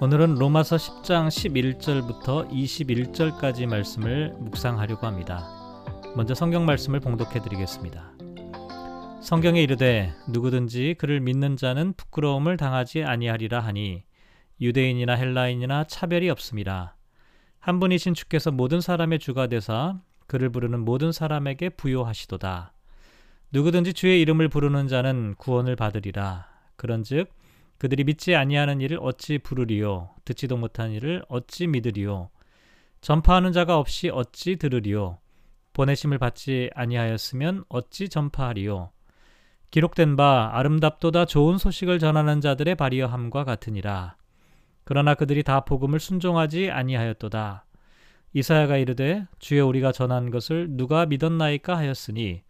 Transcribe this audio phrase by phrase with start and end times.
[0.00, 5.46] 오늘은 로마서 10장 11절부터 21절까지 말씀을 묵상하려고 합니다.
[6.16, 8.12] 먼저 성경 말씀을 봉독해 드리겠습니다.
[9.22, 14.02] 성경에 이르되 누구든지 그를 믿는 자는 부끄러움을 당하지 아니하리라 하니
[14.60, 16.96] 유대인이나 헬라인이나 차별이 없음이라
[17.60, 22.72] 한 분이신 주께서 모든 사람의 주가 되사 그를 부르는 모든 사람에게 부요하시도다.
[23.52, 26.48] 누구든지 주의 이름을 부르는 자는 구원을 받으리라.
[26.76, 27.30] 그런즉
[27.78, 30.10] 그들이 믿지 아니하는 일을 어찌 부르리요?
[30.24, 32.30] 듣지도 못한 일을 어찌 믿으리요?
[33.00, 35.18] 전파하는 자가 없이 어찌 들으리요?
[35.74, 38.90] 보내심을 받지 아니하였으면 어찌 전파하리요?
[39.70, 44.16] 기록된 바 아름답도다 좋은 소식을 전하는 자들의 발이여함과 같으니라.
[44.84, 47.65] 그러나 그들이 다 복음을 순종하지 아니하였도다
[48.36, 52.42] 이사야가 이르되 주여 우리가 전한 것을 누가 믿었나이까 하였으니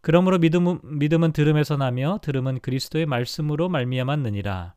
[0.00, 4.72] 그러므로 믿음, 믿음은 들음에서 나며 들음은 그리스도의 말씀으로 말미암았느니라.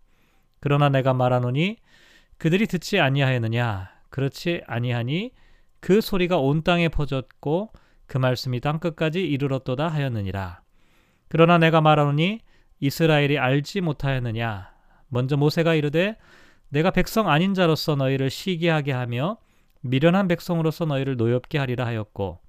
[0.60, 1.78] 그러나 내가 말하노니
[2.38, 3.92] 그들이 듣지 아니하였느냐?
[4.10, 5.32] 그렇지 아니하니
[5.80, 7.72] 그 소리가 온 땅에 퍼졌고
[8.06, 10.64] 그 말씀이 땅 끝까지 이르렀도다 하였느니라.
[11.30, 12.42] 그러나 내가 말하노니
[12.82, 14.70] 이스라엘이 알지 못하였느냐?
[15.08, 16.18] 먼저 모세가 이르되
[16.68, 19.38] 내가 백성 아닌 자로서 너희를 시기하게 하며
[19.82, 22.40] 미련한 백성으로서 너희를 노엽게 하리라 하였고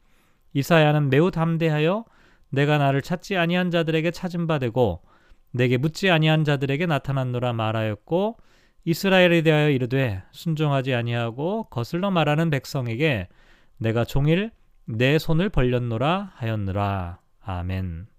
[0.54, 2.04] 이사야는 매우 담대하여
[2.50, 5.02] 내가 나를 찾지 아니한 자들에게 찾은 바 되고
[5.50, 8.38] 내게 묻지 아니한 자들에게 나타났노라 말하였고
[8.84, 13.28] 이스라엘에 대하여 이르되 순종하지 아니하고 거슬러 말하는 백성에게
[13.78, 14.50] 내가 종일
[14.84, 18.11] 내 손을 벌렸노라 하였느라 아멘.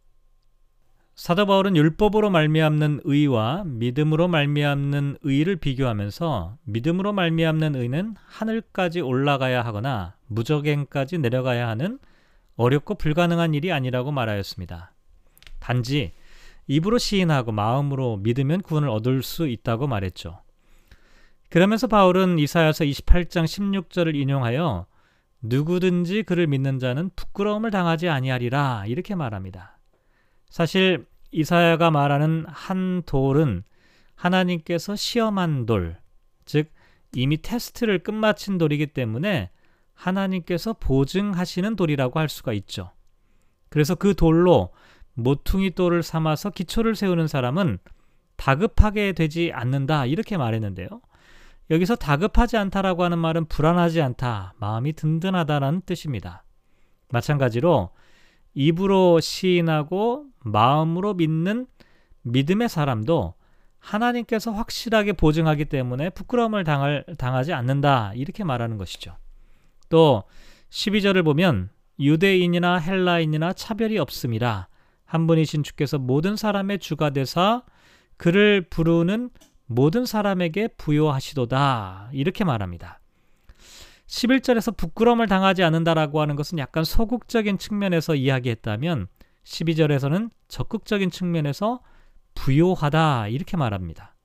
[1.15, 10.15] 사도 바울은 율법으로 말미암는 의와 믿음으로 말미암는 의를 비교하면서 믿음으로 말미암는 의는 하늘까지 올라가야 하거나
[10.27, 11.99] 무적행까지 내려가야 하는
[12.55, 14.91] 어렵고 불가능한 일이 아니라고 말하였습니다.
[15.59, 16.13] 단지
[16.65, 20.41] 입으로 시인하고 마음으로 믿으면 구원을 얻을 수 있다고 말했죠.
[21.49, 24.87] 그러면서 바울은 이사야서 28장 16절을 인용하여
[25.41, 29.72] 누구든지 그를 믿는 자는 부끄러움을 당하지 아니하리라 이렇게 말합니다.
[30.53, 33.63] 사실 이사야가 말하는 한 돌은
[34.13, 35.97] 하나님께서 시험한 돌,
[36.45, 36.69] 즉
[37.15, 39.49] 이미 테스트를 끝마친 돌이기 때문에
[39.95, 42.91] 하나님께서 보증하시는 돌이라고 할 수가 있죠.
[43.69, 44.69] 그래서 그 돌로
[45.15, 47.79] 모퉁이 돌을 삼아서 기초를 세우는 사람은
[48.35, 50.87] 다급하게 되지 않는다 이렇게 말했는데요.
[51.71, 56.43] 여기서 다급하지 않다라고 하는 말은 불안하지 않다, 마음이 든든하다라는 뜻입니다.
[57.09, 57.89] 마찬가지로
[58.53, 61.67] 입으로 시인하고 마음으로 믿는
[62.23, 63.33] 믿음의 사람도
[63.79, 69.17] 하나님께서 확실하게 보증하기 때문에 부끄러움을 당할, 당하지 않는다 이렇게 말하는 것이죠.
[69.89, 70.23] 또
[70.69, 74.67] 12절을 보면 유대인이나 헬라인이나 차별이 없음이라
[75.05, 77.63] 한 분이신 주께서 모든 사람의 주가 되사
[78.17, 79.29] 그를 부르는
[79.65, 82.99] 모든 사람에게 부여하시도다 이렇게 말합니다.
[84.07, 89.07] 11절에서 부끄러움을 당하지 않는다라고 하는 것은 약간 소극적인 측면에서 이야기했다면
[89.43, 91.81] 12절에서는 적극적인 측면에서
[92.35, 94.15] 부요하다 이렇게 말합니다.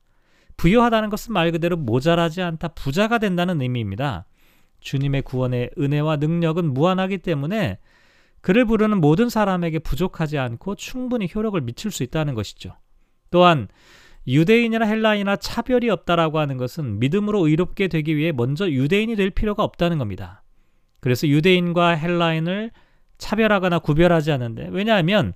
[0.57, 4.25] 부요하다는 것은 말 그대로 모자라지 않다, 부자가 된다는 의미입니다.
[4.81, 7.79] 주님의 구원의 은혜와 능력은 무한하기 때문에
[8.41, 12.75] 그를 부르는 모든 사람에게 부족하지 않고 충분히 효력을 미칠 수 있다는 것이죠.
[13.31, 13.67] 또한
[14.27, 19.97] 유대인이나 헬라인이나 차별이 없다라고 하는 것은 믿음으로 의롭게 되기 위해 먼저 유대인이 될 필요가 없다는
[19.97, 20.43] 겁니다.
[20.99, 22.71] 그래서 유대인과 헬라인을
[23.19, 25.33] 차별하거나 구별하지 않는데 왜냐하면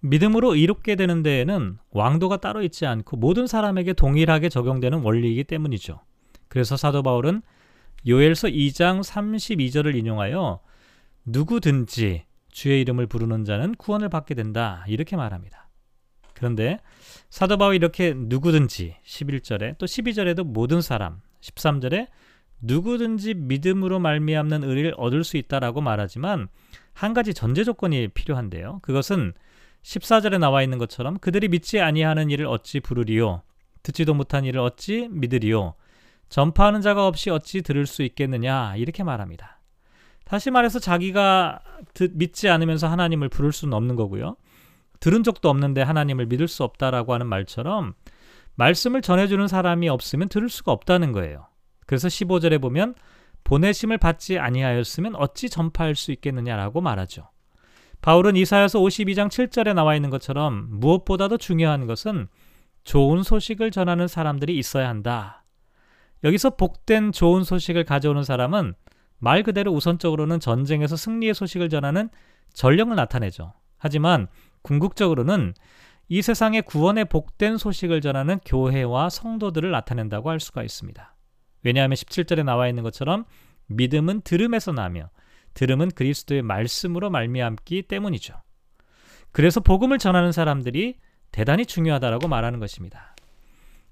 [0.00, 6.00] 믿음으로 의롭게 되는 데에는 왕도가 따로 있지 않고 모든 사람에게 동일하게 적용되는 원리이기 때문이죠.
[6.48, 7.42] 그래서 사도 바울은
[8.06, 10.60] 요엘서 2장 32절을 인용하여
[11.26, 14.84] 누구든지 주의 이름을 부르는 자는 구원을 받게 된다.
[14.88, 15.68] 이렇게 말합니다.
[16.34, 16.78] 그런데
[17.28, 22.08] 사도 바울이 이렇게 누구든지 11절에 또 12절에도 모든 사람 13절에
[22.62, 26.48] 누구든지 믿음으로 말미암는 의를 얻을 수 있다라고 말하지만
[26.92, 28.80] 한 가지 전제 조건이 필요한데요.
[28.82, 29.32] 그것은
[29.82, 33.42] 14절에 나와 있는 것처럼 그들이 믿지 아니하는 일을 어찌 부르리요
[33.82, 35.74] 듣지도 못한 일을 어찌 믿으리요
[36.28, 39.60] 전파하는 자가 없이 어찌 들을 수 있겠느냐 이렇게 말합니다.
[40.24, 41.60] 다시 말해서 자기가
[42.12, 44.36] 믿지 않으면서 하나님을 부를 수는 없는 거고요.
[45.00, 47.94] 들은 적도 없는데 하나님을 믿을 수 없다라고 하는 말처럼
[48.54, 51.46] 말씀을 전해주는 사람이 없으면 들을 수가 없다는 거예요.
[51.86, 52.94] 그래서 15절에 보면
[53.44, 57.28] 보내심을 받지 아니하였으면 어찌 전파할 수 있겠느냐라고 말하죠.
[58.02, 62.28] 바울은 이사야서 52장 7절에 나와 있는 것처럼 무엇보다도 중요한 것은
[62.84, 65.44] 좋은 소식을 전하는 사람들이 있어야 한다.
[66.24, 68.74] 여기서 복된 좋은 소식을 가져오는 사람은
[69.18, 72.08] 말 그대로 우선적으로는 전쟁에서 승리의 소식을 전하는
[72.54, 73.52] 전령을 나타내죠.
[73.78, 74.28] 하지만
[74.62, 75.54] 궁극적으로는
[76.08, 81.14] 이 세상의 구원의 복된 소식을 전하는 교회와 성도들을 나타낸다고 할 수가 있습니다.
[81.62, 83.24] 왜냐하면 17절에 나와 있는 것처럼
[83.66, 85.10] 믿음은 들음에서 나며
[85.54, 88.34] 들음은 그리스도의 말씀으로 말미암기 때문이죠.
[89.32, 90.96] 그래서 복음을 전하는 사람들이
[91.32, 93.14] 대단히 중요하다라고 말하는 것입니다.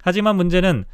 [0.03, 0.85] 하지만 문제는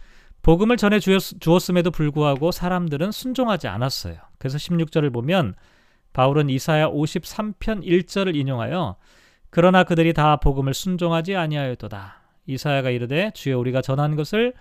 [0.43, 4.17] 복음을 전해 주었음에도 불구하고 사람들은 순종하지 않았어요.
[4.39, 5.55] 그래서 16절을 보면
[6.13, 8.97] 바울은 이사야 53편 1절을 인용하여
[9.49, 12.21] 그러나 그들이 다 복음을 순종하지 아니하였도다.
[12.47, 14.53] 이사야가 이르되 주여 우리가 전한 것을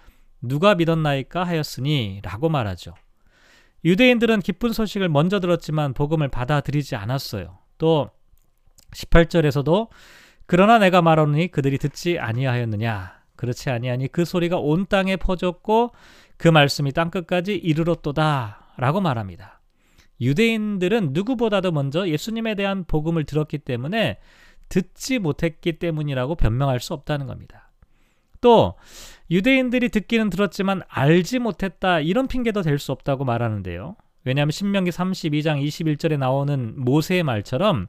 [0.43, 2.93] 누가 믿었나이까 하였으니 라고 말하죠.
[3.85, 7.57] 유대인들은 기쁜 소식을 먼저 들었지만 복음을 받아들이지 않았어요.
[7.77, 8.11] 또
[8.91, 9.89] 18절에서도
[10.45, 15.91] 그러나 내가 말하노니 그들이 듣지 아니하였느냐 그렇지 아니하니 그 소리가 온 땅에 퍼졌고
[16.37, 19.61] 그 말씀이 땅 끝까지 이르렀도다라고 말합니다.
[20.21, 24.19] 유대인들은 누구보다도 먼저 예수님에 대한 복음을 들었기 때문에
[24.69, 27.71] 듣지 못했기 때문이라고 변명할 수 없다는 겁니다.
[28.43, 28.75] 또
[29.31, 33.95] 유대인들이 듣기는 들었지만 알지 못했다 이런 핑계도 될 수 없다고 말하는데요.
[34.25, 37.87] 왜냐하면 신명기 32장 21절에 나오는 모세의 말처럼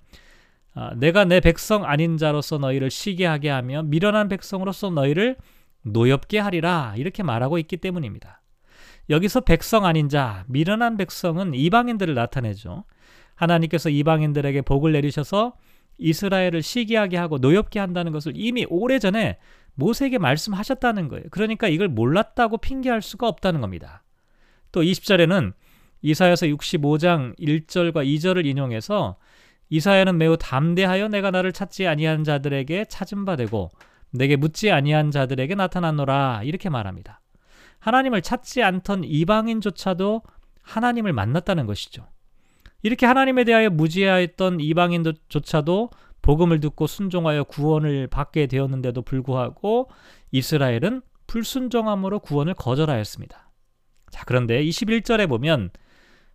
[0.75, 5.37] 아, 내가 내 백성 아닌 자로서 너희를 시기하게 하며 미련한 백성으로서 너희를
[5.83, 8.41] 노엽게 하리라 이렇게 말하고 있기 때문입니다.
[9.11, 12.85] 여기서 백성 아닌 자, 미련한 백성은 이방인들을 나타내죠.
[13.35, 15.55] 하나님께서 이방인들에게 복을 내리셔서
[15.99, 19.39] 이스라엘을 시기하게 하고 노엽게 한다는 것을 이미 오래전에
[19.75, 21.25] 모세에게 말씀하셨다는 거예요.
[21.31, 24.03] 그러니까 이걸 몰랐다고 핑계할 수가 없다는 겁니다.
[24.73, 25.53] 또 20절에는
[26.03, 29.17] 이사야서 65장 1절과 2절을 인용해서
[29.71, 33.71] 이사야는 매우 담대하여 내가 나를 찾지 아니한 자들에게 찾은 바 되고
[34.11, 37.21] 내게 묻지 아니한 자들에게 나타났노라 이렇게 말합니다.
[37.81, 40.23] 하나님을 찾지 않던 이방인조차도
[40.63, 42.07] 하나님을 만났다는 것이죠.
[42.83, 45.91] 이렇게 하나님에 대하여 무지하였던 이방인조차도
[46.25, 49.91] 복음을 듣고 순종하여 구원을 받게 되었는데도 불구하고
[50.33, 53.51] 이스라엘은 불순종함으로 구원을 거절하였습니다.
[54.11, 55.69] 자, 그런데 21절에 보면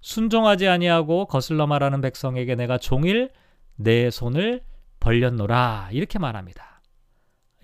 [0.01, 3.31] 순종하지 아니하고 거슬러 말하는 백성에게 내가 종일
[3.77, 4.62] 내 손을
[5.00, 6.83] 벌렸노라 이렇게 말합니다.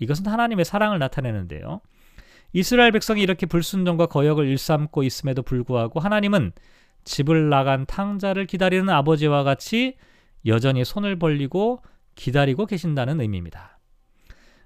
[0.00, 1.80] 이것은 하나님의 사랑을 나타내는데요.
[2.52, 6.50] 이스라엘 백성이 이렇게 불순종과 거역을 일삼고 있음에도 불구하고 하나님은
[7.04, 9.96] 집을 나간 탕자를 기다리는 아버지와 같이
[10.44, 11.82] 여전히 손을 벌리고
[12.16, 13.78] 기다리고 계신다는 의미입니다.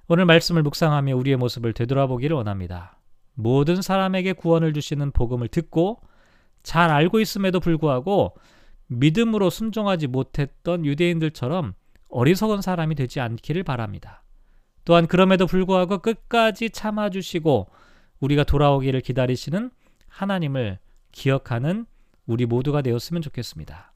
[0.08, 2.98] 오늘 말씀을 묵상하며 우리의 모습을 되돌아보기를 원합니다.
[3.34, 6.00] 모든 사람에게 구원을 주시는 복음을 듣고
[6.62, 8.34] 잘 알고 있음에도 불구하고
[8.86, 11.74] 믿음으로 순종하지 못했던 유대인들처럼
[12.08, 14.24] 어리석은 사람이 되지 않기를 바랍니다.
[14.84, 17.68] 또한 그럼에도 불구하고 끝까지 참아주시고
[18.18, 19.70] 우리가 돌아오기를 기다리시는
[20.08, 20.78] 하나님을
[21.12, 21.86] 기억하는
[22.26, 23.92] 우리 모두가 되었으면 좋겠습니다.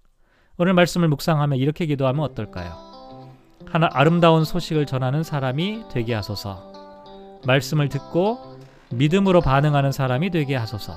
[0.57, 2.94] 오늘 말씀을 묵상하며 이렇게 기도하면 어떨까요?
[3.75, 6.71] 하나 아름다운 소식을 전하는 사람이 되게 하소서.
[7.45, 8.39] 말씀을 듣고
[8.91, 10.93] 믿음으로 반응하는 사람이 되게 하소서.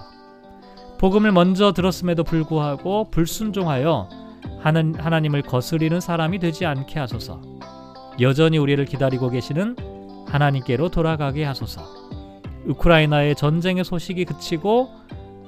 [0.99, 4.09] 복음을 먼저 들었음에도 불구하고 불순종하여
[4.61, 7.41] 하나님을 거스리는 사람이 되지 않게 하소서.
[8.21, 9.75] 여전히 우리를 기다리고 계시는
[10.27, 11.81] 하나님께로 돌아가게 하소서.
[12.67, 14.91] 우크라이나의 전쟁의 소식이 그치고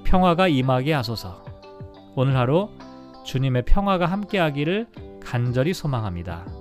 [0.03, 1.43] 평화가 임하게 하소서.
[2.15, 2.69] 오늘 하루
[3.23, 4.87] 주님의 평화가 함께하기를
[5.23, 6.58] 간절히 소망합니다.